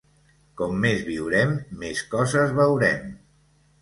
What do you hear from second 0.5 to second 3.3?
Com més viurem, més coses veurem.